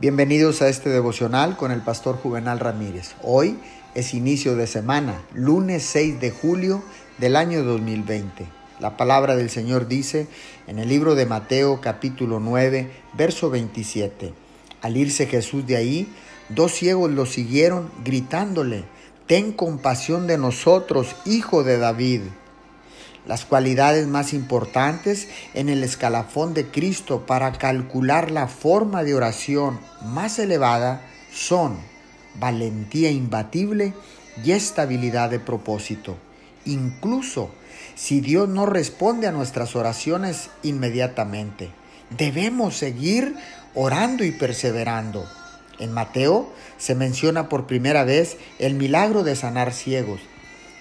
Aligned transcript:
Bienvenidos 0.00 0.62
a 0.62 0.68
este 0.68 0.90
devocional 0.90 1.56
con 1.56 1.72
el 1.72 1.80
pastor 1.80 2.18
Juvenal 2.18 2.60
Ramírez. 2.60 3.16
Hoy 3.20 3.58
es 3.96 4.14
inicio 4.14 4.54
de 4.54 4.68
semana, 4.68 5.20
lunes 5.34 5.82
6 5.82 6.20
de 6.20 6.30
julio 6.30 6.84
del 7.18 7.34
año 7.34 7.64
2020. 7.64 8.46
La 8.78 8.96
palabra 8.96 9.34
del 9.34 9.50
Señor 9.50 9.88
dice 9.88 10.28
en 10.68 10.78
el 10.78 10.88
libro 10.88 11.16
de 11.16 11.26
Mateo 11.26 11.80
capítulo 11.80 12.38
9, 12.38 12.88
verso 13.14 13.50
27. 13.50 14.32
Al 14.82 14.96
irse 14.96 15.26
Jesús 15.26 15.66
de 15.66 15.74
ahí, 15.74 16.14
dos 16.48 16.74
ciegos 16.74 17.10
lo 17.10 17.26
siguieron 17.26 17.90
gritándole, 18.04 18.84
Ten 19.26 19.50
compasión 19.50 20.28
de 20.28 20.38
nosotros, 20.38 21.16
hijo 21.26 21.64
de 21.64 21.76
David. 21.76 22.20
Las 23.28 23.44
cualidades 23.44 24.06
más 24.06 24.32
importantes 24.32 25.28
en 25.52 25.68
el 25.68 25.84
escalafón 25.84 26.54
de 26.54 26.68
Cristo 26.68 27.26
para 27.26 27.52
calcular 27.52 28.30
la 28.30 28.48
forma 28.48 29.04
de 29.04 29.14
oración 29.14 29.80
más 30.02 30.38
elevada 30.38 31.02
son 31.30 31.76
valentía 32.40 33.10
imbatible 33.10 33.92
y 34.42 34.52
estabilidad 34.52 35.28
de 35.28 35.40
propósito. 35.40 36.16
Incluso 36.64 37.50
si 37.96 38.22
Dios 38.22 38.48
no 38.48 38.64
responde 38.64 39.26
a 39.26 39.32
nuestras 39.32 39.76
oraciones 39.76 40.48
inmediatamente, 40.62 41.68
debemos 42.16 42.78
seguir 42.78 43.36
orando 43.74 44.24
y 44.24 44.30
perseverando. 44.30 45.28
En 45.78 45.92
Mateo 45.92 46.50
se 46.78 46.94
menciona 46.94 47.50
por 47.50 47.66
primera 47.66 48.04
vez 48.04 48.38
el 48.58 48.72
milagro 48.72 49.22
de 49.22 49.36
sanar 49.36 49.74
ciegos 49.74 50.20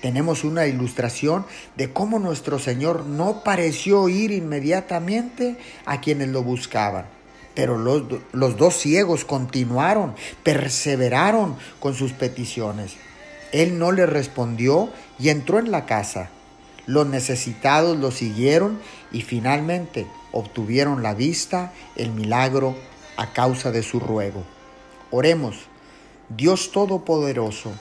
tenemos 0.02 0.44
una 0.44 0.68
ilustración 0.68 1.46
de 1.76 1.92
cómo 1.92 2.20
nuestro 2.20 2.60
Señor 2.60 3.06
no 3.06 3.44
pareció 3.44 4.10
ir 4.10 4.32
inmediatamente 4.32 5.58
a 5.86 6.02
quienes 6.02 6.30
lo 6.30 6.44
buscaban. 6.44 7.06
Pero 7.56 7.78
los, 7.78 8.04
los, 8.34 8.58
dos 8.58 8.78
ciegos 8.78 9.26
continuaron, 9.26 10.14
perseveraron 10.44 11.56
con 11.80 11.96
sus 11.96 12.14
peticiones. 12.14 12.94
Él 13.52 13.80
no 13.80 13.92
le 13.92 14.06
respondió 14.06 14.90
y 15.18 15.30
entró 15.30 15.58
en 15.58 15.72
la 15.72 15.86
casa. 15.86 16.30
Los 16.86 17.08
necesitados 17.08 17.98
lo 17.98 18.12
siguieron 18.12 18.80
y 19.12 19.24
finalmente 19.24 20.06
obtuvieron 20.32 21.02
la 21.02 21.16
vista, 21.16 21.74
el 21.96 22.12
milagro 22.12 22.76
a 23.18 23.34
causa 23.34 23.72
de 23.72 23.82
su 23.82 24.00
ruego. 24.00 24.44
Oremos, 25.10 25.56
Dios 26.30 26.72
Todopoderoso, 26.72 27.72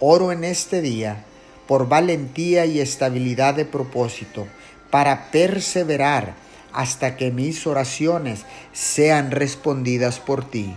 oro 0.00 0.32
en 0.32 0.42
este 0.42 0.82
día 0.82 1.24
por 1.70 1.88
valentía 1.88 2.66
y 2.66 2.80
estabilidad 2.80 3.54
de 3.54 3.64
propósito, 3.64 4.48
para 4.90 5.30
perseverar 5.30 6.34
hasta 6.72 7.16
que 7.16 7.30
mis 7.30 7.64
oraciones 7.64 8.44
sean 8.72 9.30
respondidas 9.30 10.18
por 10.18 10.42
ti. 10.50 10.74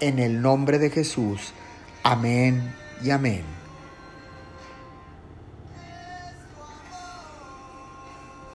En 0.00 0.18
el 0.18 0.42
nombre 0.42 0.78
de 0.78 0.90
Jesús. 0.90 1.54
Amén 2.02 2.74
y 3.02 3.08
amén. 3.08 3.63